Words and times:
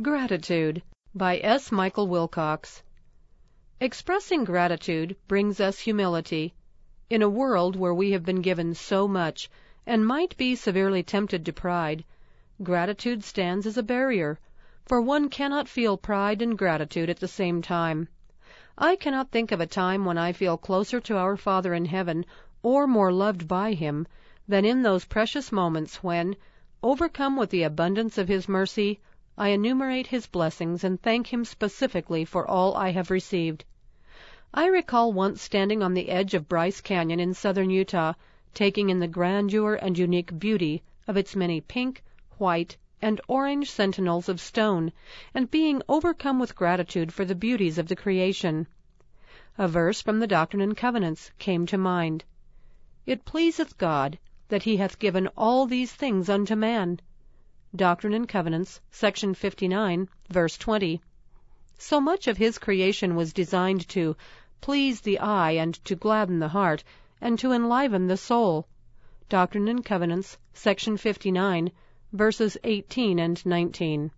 Gratitude 0.00 0.84
by 1.16 1.38
S. 1.38 1.72
Michael 1.72 2.06
Wilcox. 2.06 2.84
Expressing 3.80 4.44
gratitude 4.44 5.16
brings 5.26 5.58
us 5.58 5.80
humility. 5.80 6.54
In 7.10 7.22
a 7.22 7.28
world 7.28 7.74
where 7.74 7.92
we 7.92 8.12
have 8.12 8.24
been 8.24 8.40
given 8.40 8.72
so 8.72 9.08
much, 9.08 9.50
and 9.84 10.06
might 10.06 10.36
be 10.36 10.54
severely 10.54 11.02
tempted 11.02 11.44
to 11.44 11.52
pride, 11.52 12.04
gratitude 12.62 13.24
stands 13.24 13.66
as 13.66 13.76
a 13.76 13.82
barrier, 13.82 14.38
for 14.86 15.00
one 15.00 15.28
cannot 15.28 15.66
feel 15.68 15.96
pride 15.96 16.40
and 16.40 16.56
gratitude 16.56 17.10
at 17.10 17.18
the 17.18 17.26
same 17.26 17.60
time. 17.60 18.06
I 18.78 18.94
cannot 18.94 19.32
think 19.32 19.50
of 19.50 19.60
a 19.60 19.66
time 19.66 20.04
when 20.04 20.16
I 20.16 20.32
feel 20.32 20.56
closer 20.56 21.00
to 21.00 21.16
our 21.16 21.36
Father 21.36 21.74
in 21.74 21.86
heaven, 21.86 22.24
or 22.62 22.86
more 22.86 23.12
loved 23.12 23.48
by 23.48 23.72
him, 23.72 24.06
than 24.46 24.64
in 24.64 24.82
those 24.82 25.04
precious 25.04 25.50
moments 25.50 26.00
when, 26.00 26.36
overcome 26.80 27.36
with 27.36 27.50
the 27.50 27.64
abundance 27.64 28.18
of 28.18 28.28
his 28.28 28.48
mercy, 28.48 29.00
I 29.42 29.48
enumerate 29.48 30.08
his 30.08 30.26
blessings 30.26 30.84
and 30.84 31.00
thank 31.00 31.32
him 31.32 31.46
specifically 31.46 32.26
for 32.26 32.46
all 32.46 32.76
I 32.76 32.90
have 32.90 33.10
received. 33.10 33.64
I 34.52 34.66
recall 34.66 35.14
once 35.14 35.40
standing 35.40 35.82
on 35.82 35.94
the 35.94 36.10
edge 36.10 36.34
of 36.34 36.46
Bryce 36.46 36.82
Canyon 36.82 37.18
in 37.18 37.32
southern 37.32 37.70
Utah, 37.70 38.12
taking 38.52 38.90
in 38.90 38.98
the 38.98 39.08
grandeur 39.08 39.76
and 39.76 39.96
unique 39.96 40.38
beauty 40.38 40.82
of 41.08 41.16
its 41.16 41.34
many 41.34 41.62
pink, 41.62 42.04
white, 42.36 42.76
and 43.00 43.18
orange 43.28 43.70
sentinels 43.70 44.28
of 44.28 44.42
stone, 44.42 44.92
and 45.32 45.50
being 45.50 45.80
overcome 45.88 46.38
with 46.38 46.54
gratitude 46.54 47.10
for 47.10 47.24
the 47.24 47.34
beauties 47.34 47.78
of 47.78 47.88
the 47.88 47.96
creation. 47.96 48.66
A 49.56 49.66
verse 49.66 50.02
from 50.02 50.20
the 50.20 50.26
Doctrine 50.26 50.60
and 50.60 50.76
Covenants 50.76 51.30
came 51.38 51.64
to 51.64 51.78
mind. 51.78 52.24
It 53.06 53.24
pleaseth 53.24 53.78
God 53.78 54.18
that 54.48 54.64
he 54.64 54.76
hath 54.76 54.98
given 54.98 55.28
all 55.34 55.64
these 55.64 55.94
things 55.94 56.28
unto 56.28 56.54
man. 56.54 57.00
Doctrine 57.76 58.14
and 58.14 58.28
Covenants, 58.28 58.80
section 58.90 59.32
59, 59.32 60.08
verse 60.28 60.58
20. 60.58 61.00
So 61.78 62.00
much 62.00 62.26
of 62.26 62.36
his 62.36 62.58
creation 62.58 63.14
was 63.14 63.32
designed 63.32 63.88
to 63.90 64.16
please 64.60 65.00
the 65.00 65.20
eye 65.20 65.52
and 65.52 65.74
to 65.84 65.94
gladden 65.94 66.40
the 66.40 66.48
heart 66.48 66.82
and 67.20 67.38
to 67.38 67.52
enliven 67.52 68.08
the 68.08 68.16
soul. 68.16 68.66
Doctrine 69.28 69.68
and 69.68 69.84
Covenants, 69.84 70.36
section 70.52 70.96
59, 70.96 71.70
verses 72.12 72.58
18 72.64 73.20
and 73.20 73.46
19. 73.46 74.10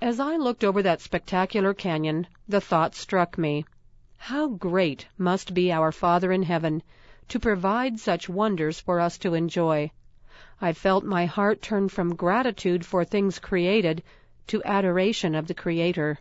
As 0.00 0.18
I 0.18 0.36
looked 0.36 0.64
over 0.64 0.82
that 0.82 1.02
spectacular 1.02 1.74
canyon, 1.74 2.26
the 2.48 2.62
thought 2.62 2.94
struck 2.94 3.36
me. 3.36 3.66
How 4.16 4.48
great 4.48 5.06
must 5.18 5.52
be 5.52 5.70
our 5.70 5.92
Father 5.92 6.32
in 6.32 6.44
heaven 6.44 6.82
to 7.28 7.38
provide 7.38 8.00
such 8.00 8.30
wonders 8.30 8.80
for 8.80 8.98
us 8.98 9.18
to 9.18 9.34
enjoy. 9.34 9.90
I 10.60 10.72
felt 10.72 11.04
my 11.04 11.26
heart 11.26 11.62
turn 11.62 11.88
from 11.88 12.16
gratitude 12.16 12.84
for 12.84 13.04
things 13.04 13.38
created 13.38 14.02
to 14.48 14.64
adoration 14.64 15.36
of 15.36 15.46
the 15.46 15.54
Creator. 15.54 16.18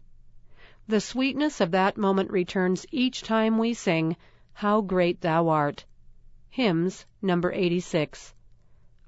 The 0.87 1.01
sweetness 1.01 1.59
of 1.59 1.71
that 1.71 1.97
moment 1.97 2.29
returns 2.29 2.85
each 2.91 3.23
time 3.23 3.57
we 3.57 3.73
sing, 3.73 4.15
How 4.53 4.81
Great 4.81 5.21
Thou 5.21 5.47
Art. 5.47 5.85
Hymns, 6.51 7.07
number 7.23 7.51
86. 7.51 8.35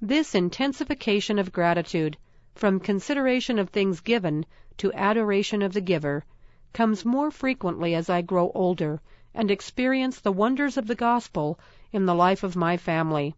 This 0.01 0.33
intensification 0.33 1.37
of 1.37 1.51
gratitude, 1.51 2.17
from 2.55 2.79
consideration 2.79 3.59
of 3.59 3.69
things 3.69 3.99
given 3.99 4.43
to 4.77 4.91
adoration 4.93 5.61
of 5.61 5.73
the 5.73 5.81
giver, 5.81 6.25
comes 6.73 7.05
more 7.05 7.29
frequently 7.29 7.93
as 7.93 8.09
I 8.09 8.23
grow 8.23 8.51
older 8.55 9.01
and 9.35 9.51
experience 9.51 10.19
the 10.19 10.31
wonders 10.31 10.77
of 10.77 10.87
the 10.87 10.95
gospel 10.95 11.59
in 11.93 12.07
the 12.07 12.15
life 12.15 12.41
of 12.41 12.55
my 12.55 12.75
family. 12.75 13.35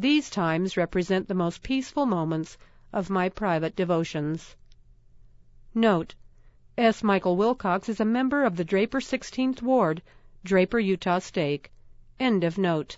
These 0.00 0.30
times 0.30 0.76
represent 0.76 1.26
the 1.26 1.34
most 1.34 1.64
peaceful 1.64 2.06
moments 2.06 2.56
of 2.92 3.10
my 3.10 3.28
private 3.28 3.74
devotions. 3.74 4.54
Note: 5.74 6.14
S. 6.76 7.02
Michael 7.02 7.36
Wilcox 7.36 7.88
is 7.88 7.98
a 7.98 8.04
member 8.04 8.44
of 8.44 8.54
the 8.54 8.64
Draper 8.64 9.00
16th 9.00 9.60
Ward, 9.60 10.00
Draper, 10.44 10.78
Utah 10.78 11.18
Stake. 11.18 11.72
End 12.20 12.44
of 12.44 12.56
note. 12.58 12.96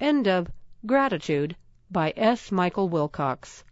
End 0.00 0.26
of 0.26 0.50
Gratitude 0.84 1.54
by 1.92 2.12
S. 2.16 2.50
Michael 2.50 2.88
Wilcox. 2.88 3.62